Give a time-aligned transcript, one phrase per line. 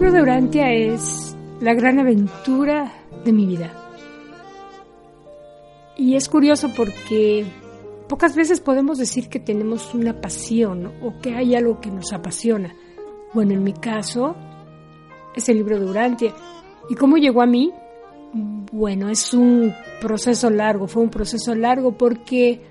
[0.00, 2.90] Libro de Urantia es la gran aventura
[3.22, 3.70] de mi vida.
[5.94, 7.44] Y es curioso porque
[8.08, 12.74] pocas veces podemos decir que tenemos una pasión o que hay algo que nos apasiona.
[13.34, 14.34] Bueno, en mi caso
[15.36, 16.32] es el libro de Urantia.
[16.88, 17.70] ¿Y cómo llegó a mí?
[18.72, 22.62] Bueno, es un proceso largo, fue un proceso largo porque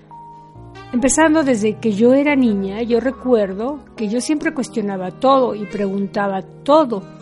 [0.92, 6.42] empezando desde que yo era niña, yo recuerdo que yo siempre cuestionaba todo y preguntaba
[6.64, 7.19] todo.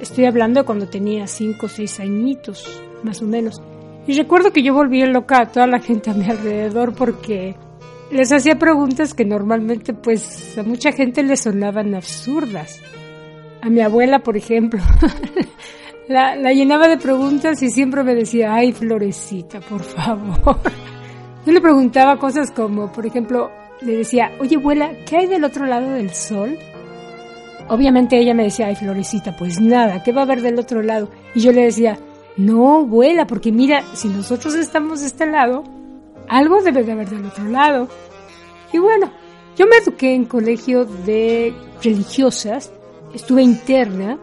[0.00, 3.60] Estoy hablando cuando tenía cinco o seis añitos, más o menos.
[4.06, 7.54] Y recuerdo que yo volvía loca a toda la gente a mi alrededor porque
[8.10, 12.80] les hacía preguntas que normalmente pues a mucha gente le sonaban absurdas.
[13.62, 14.80] A mi abuela, por ejemplo,
[16.08, 20.60] la, la, llenaba de preguntas y siempre me decía, ay, Florecita, por favor.
[21.46, 23.50] Yo le preguntaba cosas como, por ejemplo,
[23.80, 26.58] le decía, oye, abuela, ¿qué hay del otro lado del sol?
[27.68, 31.08] Obviamente ella me decía, ay, Florecita, pues nada, ¿qué va a haber del otro lado?
[31.34, 31.98] Y yo le decía,
[32.36, 35.64] no, abuela, porque mira, si nosotros estamos de este lado,
[36.28, 37.88] algo debe de haber del otro lado.
[38.72, 39.10] Y bueno,
[39.56, 42.72] yo me eduqué en colegio de religiosas,
[43.14, 44.18] estuve interna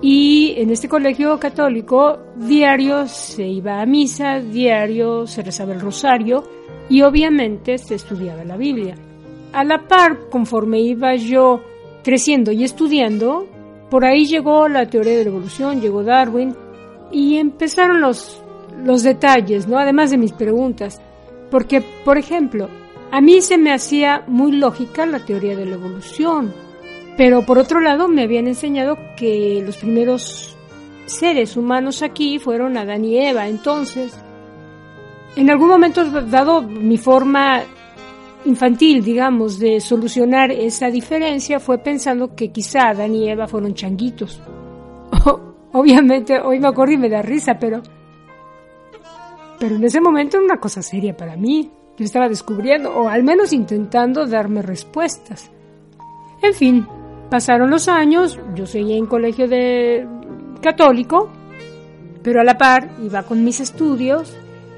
[0.00, 6.44] y en este colegio católico diario se iba a misa, diario se rezaba el rosario
[6.88, 8.96] y obviamente se estudiaba la Biblia.
[9.52, 11.60] A la par, conforme iba yo
[12.04, 13.48] creciendo y estudiando,
[13.90, 16.54] por ahí llegó la teoría de la evolución, llegó Darwin
[17.10, 18.40] y empezaron los,
[18.84, 19.78] los detalles, ¿no?
[19.78, 21.00] Además de mis preguntas.
[21.50, 22.68] Porque, por ejemplo,
[23.10, 26.52] a mí se me hacía muy lógica la teoría de la evolución,
[27.16, 30.56] pero por otro lado me habían enseñado que los primeros
[31.06, 33.46] seres humanos aquí fueron Adán y Eva.
[33.48, 34.18] Entonces,
[35.36, 37.62] en algún momento dado mi forma
[38.44, 44.40] infantil, digamos, de solucionar esa diferencia fue pensando que quizá Adán y Eva fueron changuitos.
[45.72, 47.82] Obviamente hoy me acuerdo y me da risa, pero
[49.58, 51.70] pero en ese momento era una cosa seria para mí.
[51.96, 55.50] Yo estaba descubriendo o al menos intentando darme respuestas.
[56.42, 56.86] En fin,
[57.30, 60.06] Pasaron los años, yo seguía en colegio de
[60.60, 61.28] católico,
[62.22, 64.36] pero a la par iba con mis estudios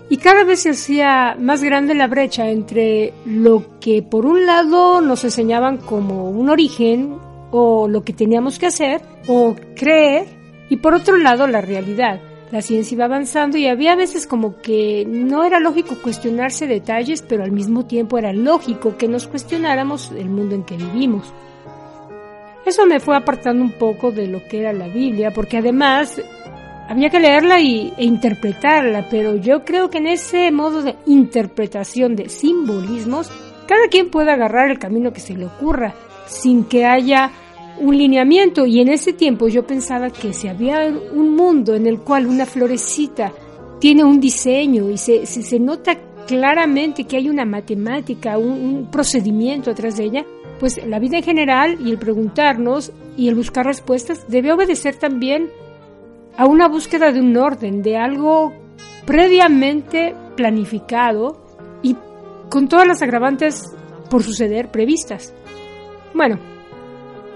[0.09, 5.00] y cada vez se hacía más grande la brecha entre lo que por un lado
[5.00, 7.17] nos enseñaban como un origen
[7.50, 10.27] o lo que teníamos que hacer o creer
[10.69, 12.21] y por otro lado la realidad.
[12.53, 17.43] La ciencia iba avanzando y había veces como que no era lógico cuestionarse detalles, pero
[17.43, 21.33] al mismo tiempo era lógico que nos cuestionáramos el mundo en que vivimos.
[22.65, 26.21] Eso me fue apartando un poco de lo que era la Biblia, porque además
[26.88, 32.16] había que leerla y, e interpretarla, pero yo creo que en ese modo de interpretación
[32.16, 33.30] de simbolismos,
[33.66, 35.94] cada quien puede agarrar el camino que se le ocurra,
[36.26, 37.32] sin que haya
[37.78, 38.66] un lineamiento.
[38.66, 42.46] Y en ese tiempo yo pensaba que si había un mundo en el cual una
[42.46, 43.32] florecita
[43.80, 49.70] tiene un diseño y se, se, nota claramente que hay una matemática, un, un procedimiento
[49.70, 50.25] atrás de ella,
[50.58, 55.50] pues la vida en general y el preguntarnos y el buscar respuestas debe obedecer también
[56.36, 58.52] a una búsqueda de un orden, de algo
[59.06, 61.41] previamente planificado
[61.82, 61.97] y
[62.50, 63.64] con todas las agravantes
[64.10, 65.34] por suceder previstas.
[66.14, 66.38] Bueno,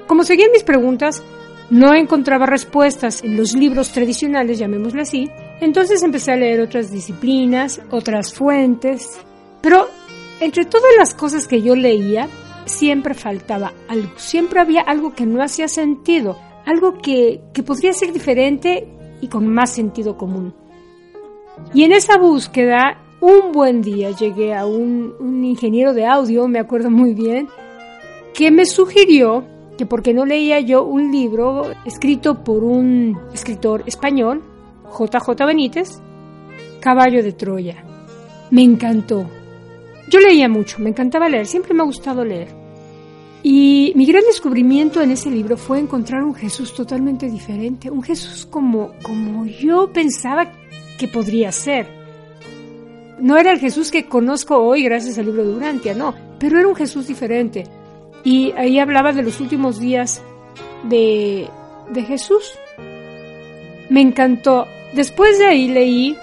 [0.06, 1.22] como seguían mis preguntas,
[1.70, 5.30] no encontraba respuestas en los libros tradicionales, llamémosle así,
[5.60, 9.20] entonces empecé a leer otras disciplinas, otras fuentes,
[9.60, 9.88] pero
[10.40, 12.28] entre todas las cosas que yo leía,
[12.64, 18.88] siempre faltaba algo, siempre había algo que no hacía sentido, algo que, podría ser diferente
[19.20, 20.54] y con más sentido común.
[21.74, 26.58] Y en esa búsqueda, un buen día llegué a un, un ingeniero de audio, me
[26.58, 27.48] acuerdo muy bien,
[28.34, 29.44] que me sugirió
[29.76, 34.42] que porque no leía yo un libro escrito por un escritor español,
[34.90, 36.00] JJ Benítez,
[36.80, 37.84] Caballo de Troya.
[38.50, 39.26] Me encantó.
[40.08, 42.59] Yo leía mucho, me encantaba leer, siempre me ha gustado leer.
[43.42, 48.46] Y mi gran descubrimiento en ese libro fue encontrar un Jesús totalmente diferente, un Jesús
[48.46, 50.52] como, como yo pensaba
[50.98, 51.86] que podría ser.
[53.18, 56.68] No era el Jesús que conozco hoy gracias al libro de Urantia, no, pero era
[56.68, 57.64] un Jesús diferente.
[58.24, 60.22] Y ahí hablaba de los últimos días
[60.84, 61.48] de,
[61.90, 62.58] de Jesús.
[63.88, 64.66] Me encantó.
[64.94, 66.16] Después de ahí leí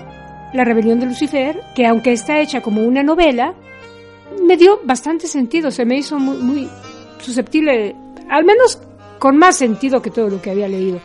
[0.53, 3.55] La rebelión de Lucifer, que aunque está hecha como una novela,
[4.43, 6.69] me dio bastante sentido, se me hizo muy, muy
[7.19, 7.95] susceptible,
[8.29, 8.79] al menos
[9.19, 10.99] con más sentido que todo lo que había leído.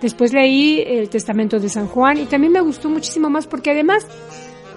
[0.00, 4.06] Después leí el Testamento de San Juan y también me gustó muchísimo más porque además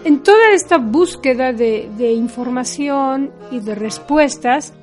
[0.04, 4.74] en toda esta búsqueda de, de información y de respuestas,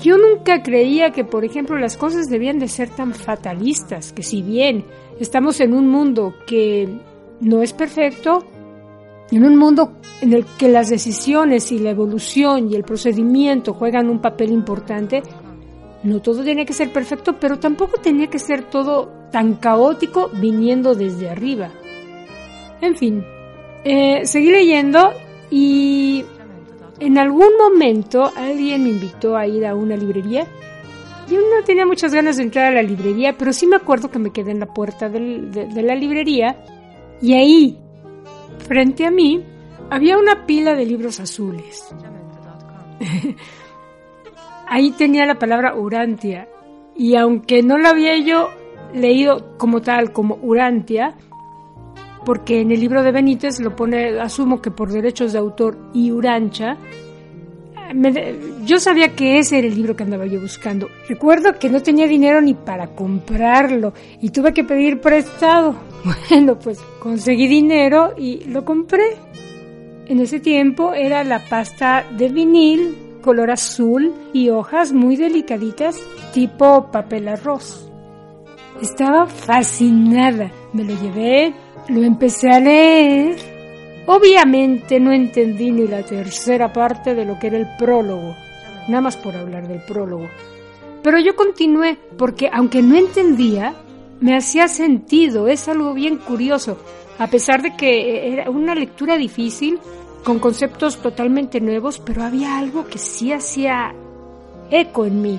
[0.00, 4.42] yo nunca creía que, por ejemplo, las cosas debían de ser tan fatalistas, que si
[4.42, 4.84] bien
[5.18, 6.88] estamos en un mundo que
[7.40, 8.44] no es perfecto,
[9.36, 14.08] en un mundo en el que las decisiones y la evolución y el procedimiento juegan
[14.08, 15.22] un papel importante,
[16.02, 20.94] no todo tenía que ser perfecto, pero tampoco tenía que ser todo tan caótico viniendo
[20.94, 21.70] desde arriba.
[22.80, 23.24] En fin,
[23.84, 25.12] eh, seguí leyendo
[25.50, 26.24] y
[27.00, 30.46] en algún momento alguien me invitó a ir a una librería.
[31.28, 34.18] Yo no tenía muchas ganas de entrar a la librería, pero sí me acuerdo que
[34.18, 36.56] me quedé en la puerta de la librería
[37.20, 37.78] y ahí
[38.66, 39.44] Frente a mí
[39.90, 41.94] había una pila de libros azules.
[44.68, 46.48] Ahí tenía la palabra Urantia
[46.94, 48.50] y aunque no la había yo
[48.92, 51.14] leído como tal, como Urantia,
[52.24, 56.10] porque en el libro de Benítez lo pone, asumo que por derechos de autor y
[56.10, 56.76] Urancha,
[58.64, 60.88] yo sabía que ese era el libro que andaba yo buscando.
[61.08, 65.74] Recuerdo que no tenía dinero ni para comprarlo y tuve que pedir prestado.
[66.30, 69.16] Bueno, pues conseguí dinero y lo compré.
[70.06, 76.00] En ese tiempo era la pasta de vinil, color azul y hojas muy delicaditas,
[76.32, 77.90] tipo papel arroz.
[78.80, 80.50] Estaba fascinada.
[80.72, 81.52] Me lo llevé,
[81.88, 83.57] lo empecé a leer
[84.10, 88.34] Obviamente no entendí ni la tercera parte de lo que era el prólogo,
[88.88, 90.30] nada más por hablar del prólogo.
[91.02, 93.74] Pero yo continué porque aunque no entendía,
[94.20, 96.78] me hacía sentido, es algo bien curioso,
[97.18, 99.78] a pesar de que era una lectura difícil,
[100.24, 103.94] con conceptos totalmente nuevos, pero había algo que sí hacía
[104.70, 105.38] eco en mí.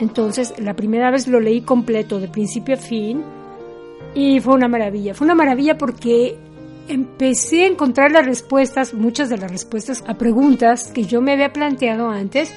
[0.00, 3.22] Entonces, la primera vez lo leí completo, de principio a fin,
[4.12, 5.14] y fue una maravilla.
[5.14, 6.36] Fue una maravilla porque
[6.88, 11.52] empecé a encontrar las respuestas, muchas de las respuestas a preguntas que yo me había
[11.52, 12.54] planteado antes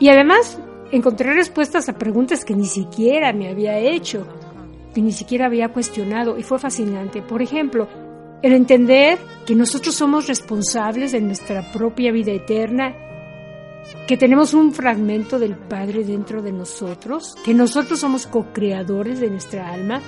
[0.00, 0.58] y además
[0.92, 4.26] encontré respuestas a preguntas que ni siquiera me había hecho,
[4.94, 7.22] que ni siquiera había cuestionado y fue fascinante.
[7.22, 7.88] Por ejemplo,
[8.42, 12.94] el entender que nosotros somos responsables de nuestra propia vida eterna,
[14.06, 19.72] que tenemos un fragmento del Padre dentro de nosotros, que nosotros somos co-creadores de nuestra
[19.72, 20.02] alma,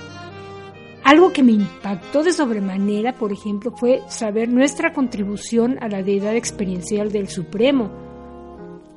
[1.07, 6.35] algo que me impactó de sobremanera, por ejemplo, fue saber nuestra contribución a la deidad
[6.35, 7.89] experiencial del Supremo.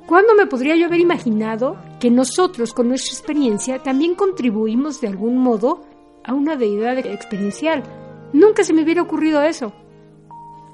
[0.07, 5.37] ¿Cuándo me podría yo haber imaginado que nosotros, con nuestra experiencia, también contribuimos de algún
[5.37, 5.85] modo
[6.25, 7.81] a una deidad experiencial?
[8.33, 9.71] Nunca se me hubiera ocurrido eso.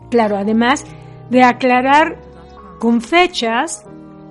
[0.10, 0.86] Claro, además
[1.30, 2.18] de aclarar
[2.80, 3.86] con fechas,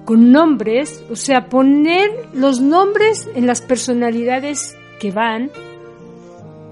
[0.05, 5.53] con nombres, o sea, poner los nombres en las personalidades que van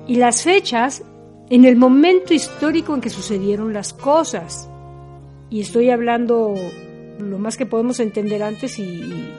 [0.07, 1.03] y las fechas
[1.51, 4.69] en el momento histórico en que sucedieron las cosas.
[5.51, 6.55] Y estoy hablando
[7.19, 9.31] lo más que podemos entender antes y,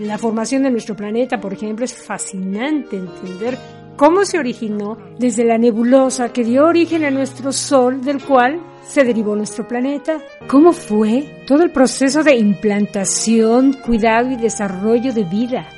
[0.00, 3.56] la formación de nuestro planeta, por ejemplo, es fascinante entender
[3.96, 9.04] cómo se originó desde la nebulosa que dio origen a nuestro Sol, del cual se
[9.04, 15.68] derivó nuestro planeta, cómo fue todo el proceso de implantación, cuidado y desarrollo de vida.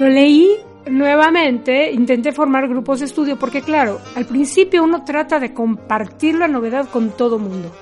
[0.00, 0.48] Lo leí
[0.90, 6.48] nuevamente intenté formar grupos de estudio porque claro, al principio uno trata de compartir la
[6.48, 7.72] novedad con todo mundo.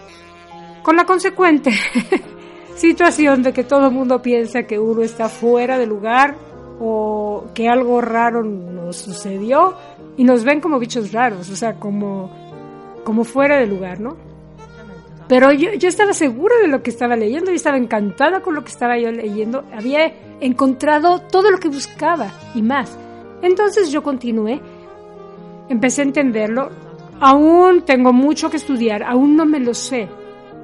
[0.83, 1.73] Con la consecuente
[2.77, 6.37] situación de que todo el mundo piensa que uno está fuera de lugar
[6.79, 9.75] o que algo raro nos sucedió
[10.17, 12.31] y nos ven como bichos raros, o sea, como,
[13.05, 14.17] como fuera de lugar, ¿no?
[15.29, 18.63] Pero yo, yo estaba segura de lo que estaba leyendo y estaba encantada con lo
[18.63, 19.65] que estaba yo leyendo.
[19.73, 22.97] Había encontrado todo lo que buscaba y más.
[23.43, 24.61] Entonces yo continué,
[25.69, 26.71] empecé a entenderlo.
[27.21, 30.09] Aún tengo mucho que estudiar, aún no me lo sé.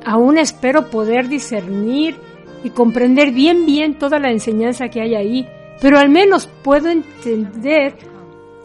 [0.04, 2.16] Aún espero poder discernir
[2.64, 5.48] y comprender bien bien toda la enseñanza que hay ahí,
[5.80, 7.94] pero al menos puedo entender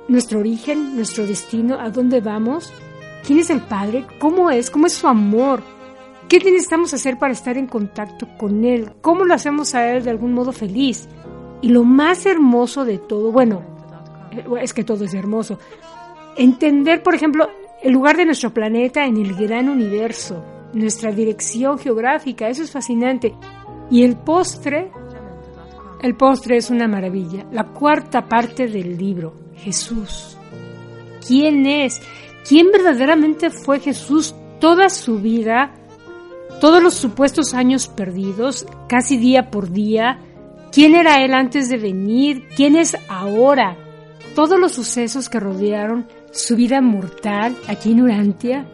[0.07, 2.71] nuestro origen, nuestro destino, a dónde vamos,
[3.25, 5.61] quién es el Padre, cómo es, cómo es su amor,
[6.29, 8.91] ¿Qué necesitamos hacer para estar en contacto con Él?
[9.01, 11.07] ¿Cómo lo hacemos a Él de algún modo feliz?
[11.61, 13.63] Y lo más hermoso de todo, bueno,
[14.31, 15.57] eh, es que todo es hermoso,
[16.35, 17.49] entender, por ejemplo,
[17.81, 20.43] el lugar de nuestro planeta en el gran universo,
[20.73, 23.33] nuestra dirección geográfica, eso es fascinante.
[23.89, 24.91] Y el postre,
[26.01, 30.37] el postre es una maravilla, la cuarta parte del libro, Jesús.
[31.25, 32.01] ¿Quién es?
[32.47, 35.76] ¿Quién verdaderamente fue Jesús toda su vida?
[36.59, 40.19] Todos los supuestos años perdidos, casi día por día.
[40.71, 42.47] ¿Quién era Él antes de venir?
[42.55, 43.77] ¿Quién es ahora?
[44.35, 48.65] Todos los sucesos que rodearon su vida mortal aquí en Urantia.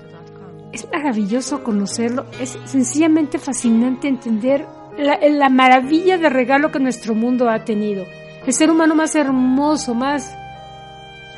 [0.72, 4.66] Es maravilloso conocerlo, es sencillamente fascinante entender
[4.98, 8.06] la, la, maravilla de regalo que nuestro mundo ha tenido.
[8.46, 10.36] El ser humano más hermoso, más,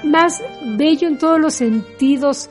[0.03, 0.41] más
[0.77, 2.49] bello en todos los sentidos.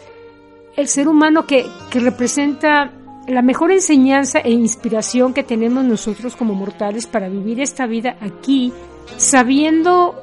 [0.77, 2.93] El ser humano que, que representa
[3.27, 8.73] la mejor enseñanza e inspiración que tenemos nosotros como mortales para vivir esta vida aquí,
[9.17, 10.15] sabiendo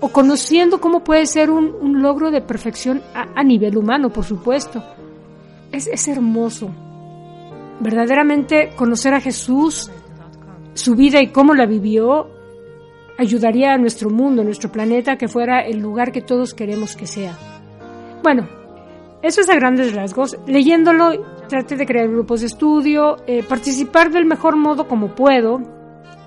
[0.00, 4.82] o conociendo cómo puede ser un, logro de perfección a, nivel humano, por supuesto.
[5.72, 6.70] Es, es hermoso.
[7.80, 9.90] Verdaderamente conocer a Jesús,
[10.74, 12.28] su vida y cómo la vivió,
[13.18, 17.06] ayudaría a nuestro mundo, a nuestro planeta, que fuera el lugar que todos queremos que
[17.06, 17.36] sea.
[18.22, 18.48] Bueno,
[19.24, 20.36] eso es a grandes rasgos.
[20.46, 25.62] Leyéndolo, traté de crear grupos de estudio, eh, participar del mejor modo como puedo,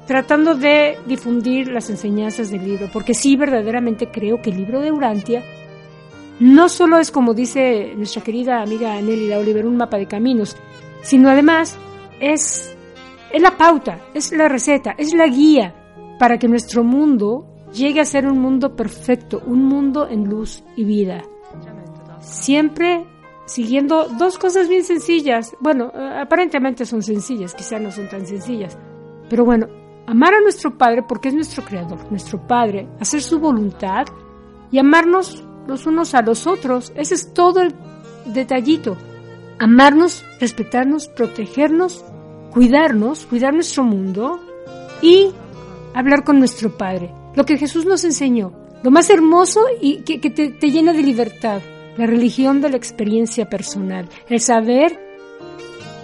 [0.08, 4.92] tratando de difundir las enseñanzas del libro, porque sí verdaderamente creo que el libro de
[4.92, 5.44] Urantia
[6.40, 10.58] no solo es, como dice nuestra querida amiga Nelly Oliver, un mapa de caminos,
[11.02, 11.78] sino además
[12.20, 12.76] es,
[13.32, 15.76] es la pauta, es la receta, es la guía
[16.18, 20.84] para que nuestro mundo llegue a ser un mundo perfecto, un mundo en luz y
[20.84, 21.24] vida.
[22.28, 23.08] Siempre
[23.46, 25.56] siguiendo dos cosas bien sencillas.
[25.60, 28.78] Bueno, aparentemente son sencillas, quizá no son tan sencillas.
[29.30, 29.68] Pero bueno,
[30.06, 34.06] amar a nuestro Padre porque es nuestro Creador, nuestro Padre, hacer su voluntad
[34.72, 36.92] y amarnos los unos a los otros.
[36.96, 37.74] Ese es todo el
[38.26, 38.98] detallito.
[39.60, 42.06] Amarnos, respetarnos, protegernos,
[42.52, 44.40] cuidarnos, cuidar nuestro mundo
[45.02, 45.32] y
[45.94, 47.14] hablar con nuestro Padre.
[47.36, 48.52] Lo que Jesús nos enseñó,
[48.84, 51.62] lo más hermoso y que, te llena de libertad,
[51.98, 55.08] la religión de la experiencia personal, el saber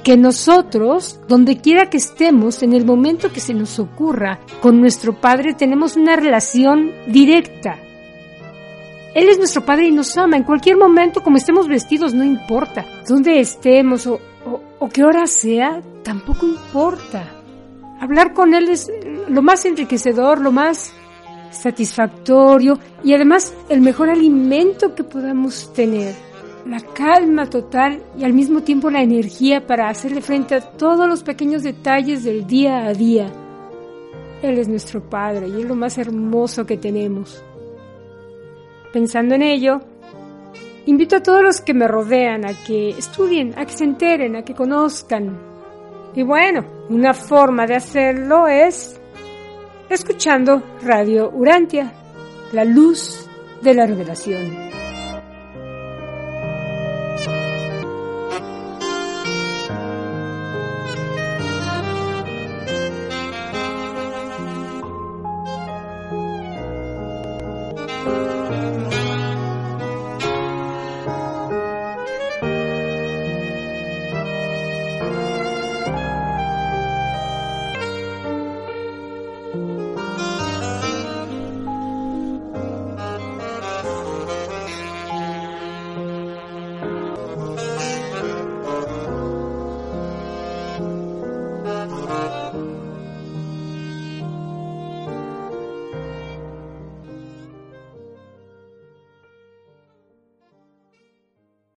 [0.03, 5.13] que nosotros, donde quiera que estemos, en el momento que se nos ocurra, con nuestro
[5.19, 7.77] Padre tenemos una relación directa.
[9.15, 10.35] Él es nuestro Padre y nos ama.
[10.35, 12.85] En cualquier momento, como estemos vestidos, no importa.
[13.07, 14.19] Donde estemos o,
[14.79, 17.23] o, qué hora sea, tampoco importa.
[18.01, 18.91] Hablar con Él es
[19.29, 20.93] lo más enriquecedor, lo más
[21.53, 26.15] satisfactorio y además el mejor alimento que podamos tener
[26.65, 31.23] la calma total y al mismo tiempo la energía para hacerle frente a todos los
[31.23, 33.31] pequeños detalles del día a día.
[34.41, 37.43] Él es nuestro Padre y es lo más hermoso que tenemos.
[38.91, 39.81] Pensando en ello,
[40.85, 44.43] invito a todos los que me rodean a que estudien, a que se enteren, a
[44.43, 45.37] que conozcan.
[46.15, 48.99] Y bueno, una forma de hacerlo es
[49.93, 51.93] escuchando Radio Urantia,
[52.51, 53.29] la luz
[53.61, 54.72] de la revelación.